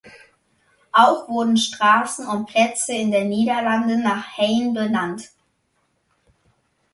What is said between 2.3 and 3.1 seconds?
Plätze